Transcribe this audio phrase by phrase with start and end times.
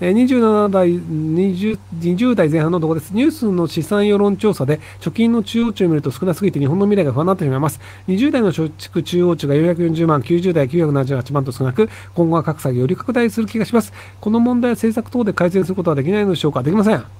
[0.00, 3.10] 27代20、20代前半のところです。
[3.12, 7.80] ニュースの資産世論調査で、貯金の中央値を見ると少なすぎて日本の未来が不安になってしまいます。
[8.08, 13.92] 20代の貯蓄中央値が440万、90代978万と少なく、今後は格差がより拡大する気がします。
[14.20, 16.62] この問題は政策等で改善することはできないのでしょうか？
[16.62, 17.19] できません。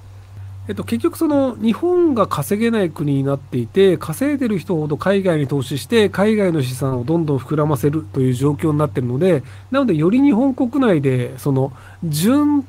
[0.71, 9.43] えっと、結局その日本が稼げない国になっていて稼いでる人ほど海外に投資して海外の資産をどんどん膨らませるという状況になっているので
[9.73, 11.73] なのでより日本国内でその
[12.05, 12.65] 純,、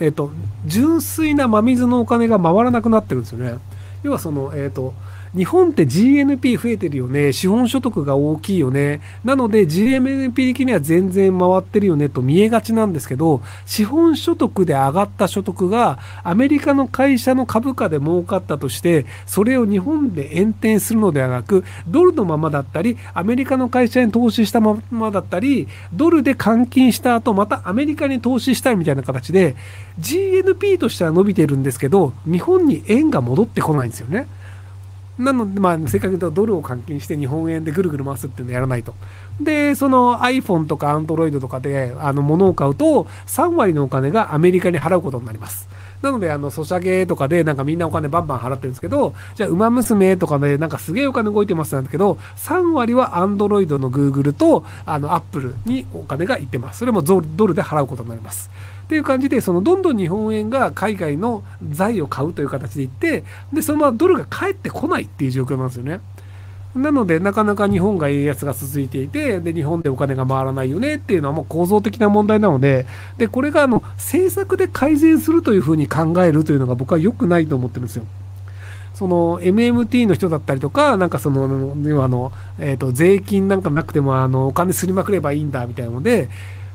[0.00, 0.32] えっと、
[0.66, 3.58] 純粋な真水のお金が回らなくなってるんですよね。
[4.02, 4.92] 要はその、えっと
[5.36, 7.34] 日本って GNP 増えてるよね。
[7.34, 9.00] 資本所得が大きいよね。
[9.22, 29.54] なので GNP 的には全然回ってるよねと見えがちなんですけど、資本所得で上がった所得がアメリカの会社の株価で儲かったとして、それを日本で延転するのではなく、ドルのままだったり、アメリカの会社に投資したままだったり、ドルで換金した後、またアメリカに投資したいみたいな形で、
[30.00, 34.26] GNP としては伸びてるんですけど、日本に円が戻ってこないんですよね。
[35.18, 38.94] なので、まあ、せっかくとドルを換金して日本円でぐるぐる回すっていうのをやらないと。
[39.40, 45.68] で、その iPhone とか Android とかで、あの、物を買うと、3割のお金がアメリカに払うことになります。
[46.02, 56.80] なので、あの、ソシャゲとかで、なんかみんなお金バンバン払ってるんですけど、じゃあ、馬娘とかで、なんかすげえお金動いてますなんだけど、3割は Android の Google と、あの、Apple にお金がいってます。
[56.80, 58.50] それもドルで払うことになります。
[58.86, 66.00] っていう感じで、そのどんどん日本円が海外の財を買うという形でいって、で、そのままドルが返ってこないっていう状況なんですよね。
[66.76, 72.86] なので、なかなか日本が円安が続いていて、で、日本でお金が回らないよねっていうのはもう構造的な問題なので、
[73.18, 78.04] で、これがあの、政策で改善するというふうに考えるというのが僕は良くないと思ってるんですよ。
[78.94, 86.28] その MMT の人だったりとか、なんかその、要はあの、えっ、ー、と、税金なんかなくても、あの、お金すりまくればいいんだみたいなので、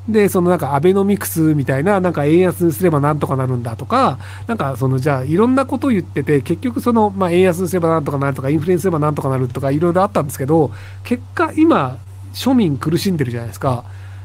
[0.08, 10.72] で、そのなんかアベノミクスみたいな、なんか円安すればなんとかなるんだとか、なんかそのじゃあいろんなことを言ってて、結局その、まあ円安すればなんとかなるとか、インフレにすればなんとかなるとかいろいろあったんですけど、
[11.04, 11.98] 結果今、
[12.34, 13.84] 庶民苦しんでるじゃないですか。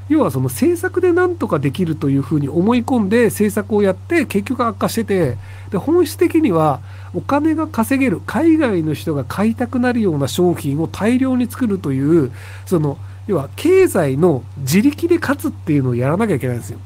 [0.10, 5.38] 要はその政策でなんとかできるというふうに思い込んで政策をやって結局悪化してて、
[5.70, 6.80] で本質的には
[7.14, 12.32] お金が稼げる、海外の人が買いたくなるような商品を大量に作るという、
[12.66, 12.98] その
[13.28, 16.80] 要は経済の自力で勝つっていうのをやらなきゃいけないんですよ。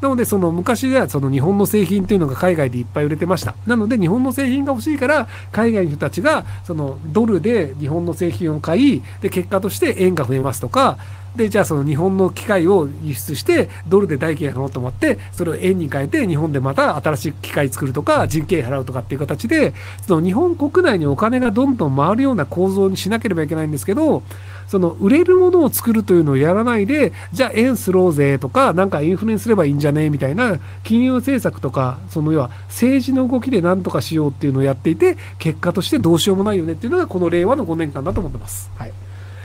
[0.00, 3.54] なので、その昔ではその日本の製品っていうのが海外でいっぱい売れてました。
[3.66, 10.98] なので、日本の製品が欲しいから、海外の人たちがそのドルで日本の製品を買い、で、結果として円が増えますとか、
[11.34, 19.74] で、じゃあその日本の機械を輸出して、ドルで代金払おうと思って、それを円に変えて、日本でまた新しい機械作るとか、人件費払うとかっていう形で、
[20.06, 24.22] その日本国内にお金がどんどん回るような構造にしなければいけないんですけど、
[24.68, 38.70] その売れるものを作るというのをやらないで、じゃあ円スローぜとか、なんかインフレにすればいいんじゃねみたいな金融政策とか、その要は政治の動きで何とかしようっていうのをやっていて、結果としてどうしようもないよねっていうのがこの令和の5年間だと思ってます。
[38.76, 38.92] はい。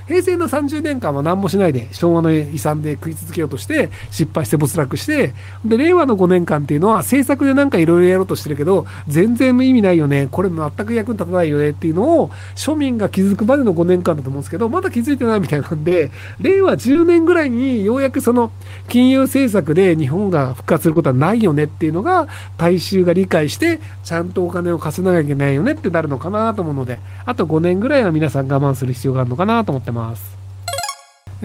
[0.08, 5.34] 平成の30年間は何もしないで昭和の遺産で食い続けようとして失敗して没落して
[5.66, 18.52] で令和の5年間っていうのは政策でなんかいろいろやろうとしてるけど全然意味ないよねこれ全く役に立たないよねっていうのを庶民が気づくまでの5年間だと思うんですけどまだ気づいてないみたいなんで令和10年ぐらいにようやくその
[18.90, 22.28] 金融政策で日本が復活することはないよねっていうのが
[22.58, 29.93] 大衆が理解してちゃんとお金を稼がなきゃいけないよねってなるのかなと思うのであと5年ぐらいは皆さん我慢する必要があるのかなと思ってます。
[29.94, 30.34] ます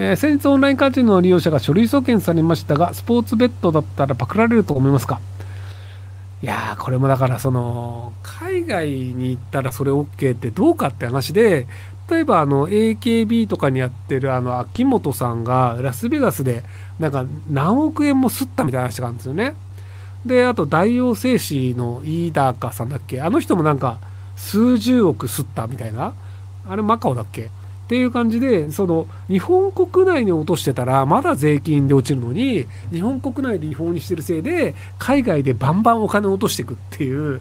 [0.01, 5.21] えー、先日オンラインカジノの利用者が書類送検されましたが、スポーツベッドだったらパクられると思いますか？
[6.41, 11.67] いやー、これもだからその、海外に行ったらそれ OK ってどうかって話で、
[12.09, 16.63] 例えばあの AKB とかにやってるあの秋元さんがラスベガスで
[17.01, 19.57] なんか何億円も吸ったみたいな話があるんですよね。
[20.25, 23.21] で、あと大王製紙の飯高さんだっけ？
[23.21, 23.99] あの人もなんか
[24.37, 26.15] 数十億吸ったみたいな。
[26.69, 27.51] あれマカオだっけ？
[27.88, 37.40] っていう感じで、その、日本国内に落としてたら、まだ税金で落ちるのに、日本国内で違法にしてるせいで、海外でバンバンお金を落としていくっていう、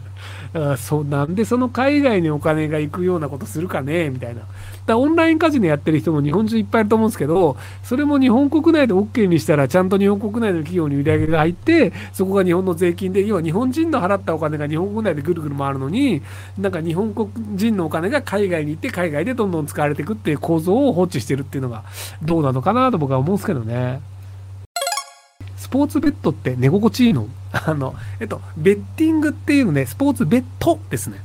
[0.54, 4.42] あそうなんでその海外にお金が行くようなことするかねみたいな。
[4.86, 16.22] だオンラインカジノやってる人も日本中いっぱいいると思うんですけど、それも日本国内で OK にしたら、ちゃんと日本国内の企業に売り上げが入って、そこが日本の税金で、要は日本人の払ったお金が日本国内でぐるぐる回るのに、
[16.58, 21.84] なんか日本国人のお金が海外に行って、海外でどんどん使われていくっていう構造を放置してるっていうのが
[22.22, 24.00] どうなのかなと僕は思うんですけどね。
[25.56, 27.28] スポーツベッドって寝心地いいの？
[27.52, 31.20] あの、えっと、ベッティングっていうのね、スポーツベッドですね。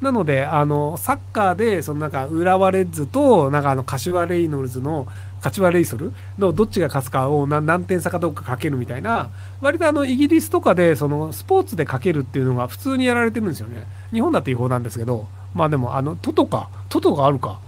[0.00, 5.06] なので、あの、サッカーで、そのなんか、浦和レッズと、なんかあの、柏レイノルズの
[5.36, 6.12] 勝ち悪いソル？
[6.38, 9.30] のどっちが勝つかを何点差かどうかかけるみたいな、
[9.60, 13.86] 割とあのイギリスとかでそのスポーツでかけるっていうのが普通にやられてるんですよね。
[14.12, 17.58] 日本だって違法なんですけど、まあでも、あの、トトか、トトがあるか。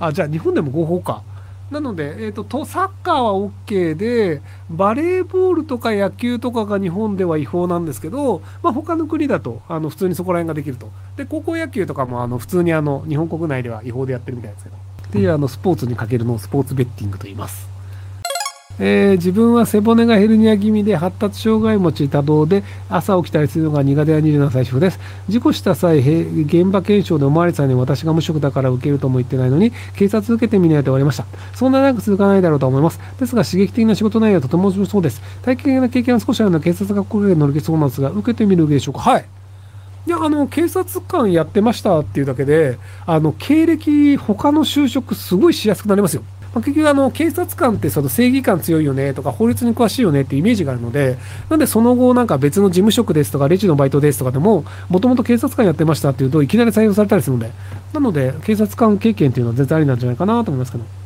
[0.00, 1.22] あ、じゃあ日本でも合法か。
[1.70, 10.90] なので、えっ、ー、と、サッカーは OK で、バレーボールとか野球とかが日本では違法なんですけど、まあ、他の国だと、あの、普通にそこら辺ができると。
[11.16, 14.76] で、高校野球とかも、あの、普通にあの、日本国内では違法でやってるみたいですけど。
[14.76, 17.68] っていう、あの、スポーツにかけるのをスポーツベッティングと言います。
[18.82, 24.98] えー、自分は背骨がヘルニア気味で発達障害持ち多動で朝起きたりするのが苦手な27歳主婦です。
[25.28, 31.26] 事故した際現場検証でおまわりさんに私が無職だから受けるとも言ってないのに警察受けてみないと言われました。
[31.54, 32.98] そんな長く続かないだろうと思います。
[33.18, 35.20] ですが刺激的な仕事内容はとても面白そうです。
[35.42, 39.00] 体験的な経験は少しあるので警察学校で乗り気そうなんですが受けてみるでしょうか？
[39.00, 39.26] はい。
[40.06, 46.22] いや、あの、警察官やってましたっていうだけで、あの、経歴、他の就職すごいしやすくなりますよ。
[46.54, 51.16] まあ、結局あの警察官ってその正義感強いよねとか法律に詳しいよねってイメージがあるので
[51.48, 57.52] なんでその後なんか別の事務職ですとかレジのバイトですとかでももともと警察官やってましたっていうといきなり採用されたりするので
[57.92, 60.99] なので警察官経験っていうのは全然ありなんじゃないかなと思いますけど。